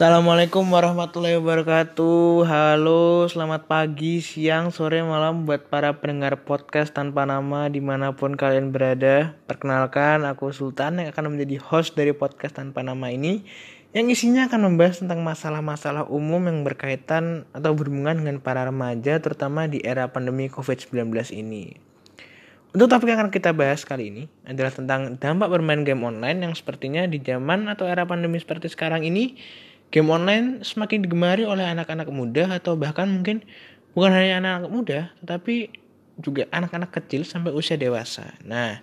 [0.00, 2.48] Assalamualaikum warahmatullahi wabarakatuh.
[2.48, 8.32] Halo, selamat pagi, siang, sore, malam Buat para pendengar podcast tanpa nama Di mana pun
[8.32, 9.36] kalian berada.
[9.44, 13.44] Perkenalkan, aku Sultan Yang akan menjadi host dari podcast tanpa nama ini
[13.92, 19.68] Yang isinya akan membahas tentang masalah-masalah umum Yang berkaitan atau berhubungan dengan para remaja Terutama
[19.68, 21.76] di era pandemi COVID-19 ini.
[22.72, 26.54] Untuk topik yang akan kita bahas kali ini adalah tentang dampak bermain game online yang
[26.56, 29.36] sepertinya di zaman atau era pandemi seperti sekarang ini
[29.90, 33.42] Game online semakin digemari oleh anak-anak muda atau bahkan mungkin
[33.90, 35.74] bukan hanya anak-anak muda, tetapi
[36.22, 38.38] juga anak-anak kecil sampai usia dewasa.
[38.46, 38.78] Nah,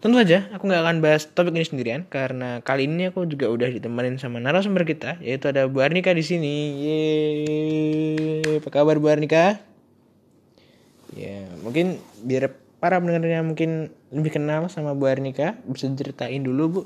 [0.00, 3.68] tentu saja aku nggak akan bahas topik ini sendirian karena kali ini aku juga udah
[3.68, 6.56] ditemenin sama narasumber kita, yaitu ada Bu Arnika di sini.
[6.80, 9.60] Yeay, apa kabar Bu Arnika?
[11.12, 16.82] Ya, mungkin biar para pendengarnya mungkin lebih kenal sama Bu Arnika, bisa ceritain dulu Bu.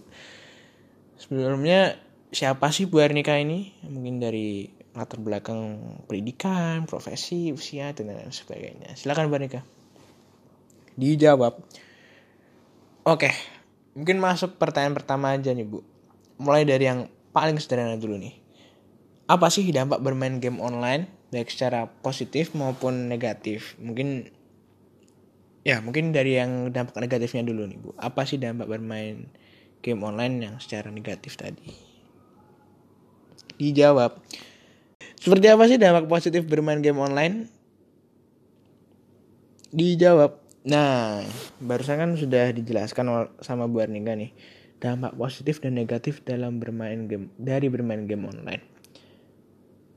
[1.22, 1.98] Sebelumnya
[2.28, 3.72] siapa sih Bu Ernika ini?
[3.84, 5.78] Mungkin dari latar belakang
[6.10, 8.98] pendidikan, profesi, usia, dan lain sebagainya.
[8.98, 9.60] Silakan Bu Ernika.
[10.98, 11.62] Dijawab.
[13.08, 13.30] Oke,
[13.96, 15.80] mungkin masuk pertanyaan pertama aja nih Bu.
[16.42, 18.36] Mulai dari yang paling sederhana dulu nih.
[19.28, 23.76] Apa sih dampak bermain game online baik secara positif maupun negatif?
[23.80, 24.28] Mungkin
[25.64, 27.90] ya mungkin dari yang dampak negatifnya dulu nih Bu.
[27.96, 29.28] Apa sih dampak bermain
[29.80, 31.87] game online yang secara negatif tadi?
[33.58, 34.22] Dijawab.
[35.18, 37.50] Seperti apa sih dampak positif bermain game online?
[39.74, 40.38] Dijawab.
[40.68, 41.24] Nah,
[41.58, 44.30] barusan kan sudah dijelaskan sama Bu Arnika nih.
[44.78, 48.62] Dampak positif dan negatif dalam bermain game dari bermain game online.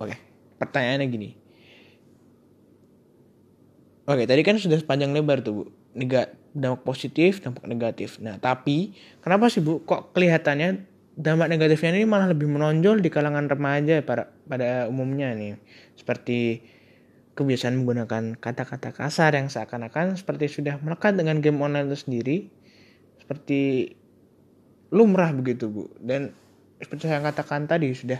[0.01, 0.17] Oke,
[0.57, 1.29] pertanyaannya gini.
[4.09, 5.63] Oke, tadi kan sudah sepanjang lebar tuh, Bu.
[5.93, 8.17] Nega, dampak positif, dampak negatif.
[8.17, 10.89] Nah, tapi kenapa sih, Bu, kok kelihatannya
[11.21, 15.61] dampak negatifnya ini malah lebih menonjol di kalangan remaja pada pada umumnya nih
[15.93, 16.65] seperti
[17.31, 22.37] kebiasaan menggunakan kata-kata kasar yang seakan-akan seperti sudah melekat dengan game online itu sendiri.
[23.23, 23.93] Seperti
[24.91, 25.87] lumrah begitu bu.
[25.97, 26.35] Dan
[26.83, 28.19] seperti saya katakan tadi sudah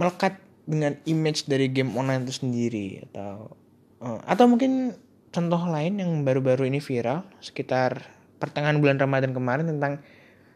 [0.00, 3.52] melekat dengan image dari game online itu sendiri atau
[4.00, 4.96] uh, atau mungkin
[5.28, 8.00] contoh lain yang baru-baru ini viral sekitar
[8.40, 10.00] pertengahan bulan Ramadan kemarin tentang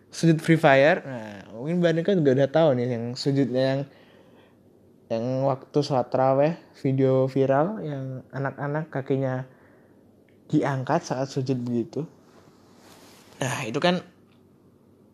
[0.09, 1.05] sujud Free Fire.
[1.05, 3.81] Nah, mungkin Mbak Nika juga udah tahu nih yang sujudnya yang
[5.09, 6.53] yang waktu sholat raweh
[6.85, 9.49] video viral yang anak-anak kakinya
[10.53, 12.05] diangkat saat sujud begitu.
[13.41, 14.05] Nah, itu kan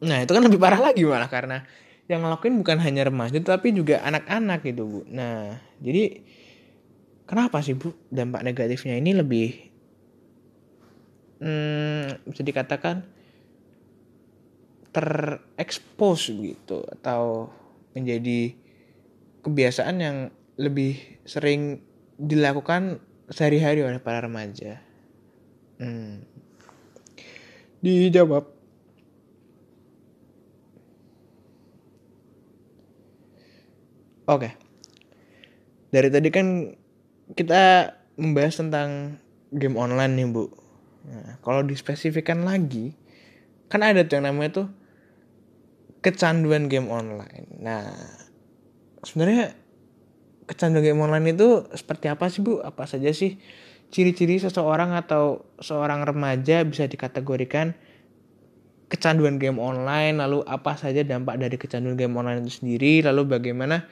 [0.05, 1.65] Nah, itu kan lebih parah lagi malah karena
[2.05, 5.00] yang ngelakuin bukan hanya remaja tapi juga anak-anak gitu, Bu.
[5.09, 6.21] Nah, jadi
[7.25, 9.49] kenapa sih, Bu, dampak negatifnya ini lebih
[11.41, 13.09] hmm, bisa dikatakan
[14.94, 17.50] terekspos begitu atau
[17.99, 18.55] menjadi
[19.43, 20.16] kebiasaan yang
[20.55, 21.82] lebih sering
[22.15, 24.78] dilakukan sehari-hari oleh para remaja.
[25.82, 26.22] Hmm.
[27.82, 28.47] Dijawab.
[34.25, 34.56] Oke.
[35.91, 36.72] Dari tadi kan
[37.34, 39.19] kita membahas tentang
[39.50, 40.49] game online nih, Bu.
[41.05, 42.97] Nah, kalau dispesifikkan lagi,
[43.69, 44.69] kan ada tuh yang namanya tuh
[46.04, 47.48] kecanduan game online.
[47.65, 47.88] Nah,
[49.00, 49.56] sebenarnya
[50.44, 52.60] kecanduan game online itu seperti apa sih Bu?
[52.60, 53.41] Apa saja sih
[53.88, 57.72] ciri-ciri seseorang atau seorang remaja bisa dikategorikan
[58.93, 60.20] kecanduan game online?
[60.20, 63.00] Lalu apa saja dampak dari kecanduan game online itu sendiri?
[63.00, 63.88] Lalu bagaimana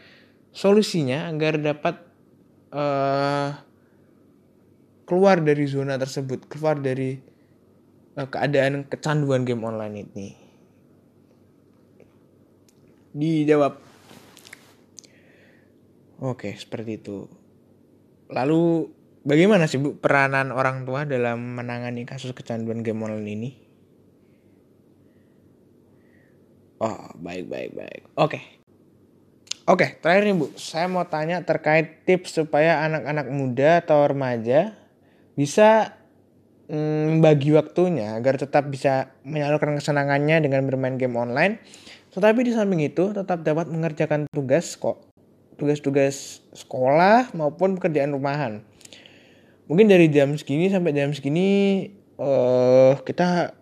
[0.52, 1.96] solusinya agar dapat
[2.76, 3.56] uh,
[5.08, 7.16] keluar dari zona tersebut, keluar dari
[8.20, 10.51] uh, keadaan kecanduan game online ini?
[13.12, 13.76] Dijawab.
[16.22, 17.28] Oke, seperti itu.
[18.32, 18.88] Lalu
[19.26, 23.50] bagaimana sih Bu peranan orang tua dalam menangani kasus kecanduan game online ini?
[26.82, 28.02] Oh, baik baik baik.
[28.18, 28.40] Oke.
[29.62, 34.74] Oke, terakhir nih Bu, saya mau tanya terkait tips supaya anak-anak muda atau remaja
[35.38, 35.94] bisa
[36.72, 41.62] membagi waktunya agar tetap bisa menyalurkan kesenangannya dengan bermain game online
[42.12, 45.12] tetapi di samping itu tetap dapat mengerjakan tugas kok
[45.56, 48.64] tugas-tugas sekolah maupun pekerjaan rumahan.
[49.70, 51.86] Mungkin dari jam segini sampai jam segini
[52.18, 53.54] uh, kita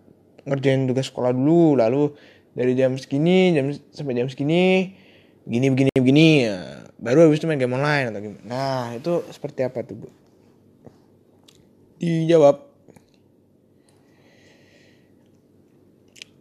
[0.49, 2.11] ngerjain tugas sekolah dulu, lalu
[2.57, 4.97] dari jam segini jam sampai jam segini
[5.45, 6.57] begini begini begini ya,
[6.97, 8.43] baru habis itu main game online atau gimana.
[8.45, 10.07] Nah, itu seperti apa tuh, Bu?
[12.01, 12.65] Dijawab.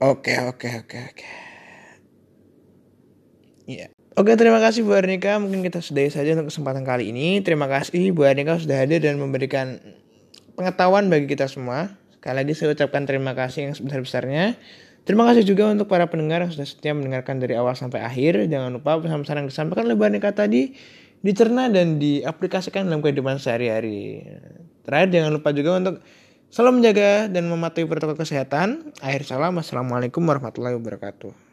[0.00, 1.50] Oke, oke, oke, oke.
[3.70, 3.87] Iya.
[4.19, 5.38] Oke, terima kasih Bu Arnika.
[5.38, 7.38] Mungkin kita sudahi saja untuk kesempatan kali ini.
[7.46, 9.78] Terima kasih Bu Arnika sudah hadir dan memberikan
[10.58, 11.94] pengetahuan bagi kita semua.
[12.19, 14.58] Sekali lagi saya ucapkan terima kasih yang sebesar-besarnya.
[15.06, 18.50] Terima kasih juga untuk para pendengar yang sudah setia mendengarkan dari awal sampai akhir.
[18.50, 20.75] Jangan lupa pesan-pesan yang disampaikan oleh Bu Arnika tadi
[21.22, 24.26] dicerna dan diaplikasikan dalam kehidupan sehari-hari.
[24.82, 25.94] Terakhir jangan lupa juga untuk
[26.50, 28.90] selalu menjaga dan mematuhi protokol kesehatan.
[29.00, 31.50] Akhir salam, wassalamualaikum warahmatullahi wabarakatuh.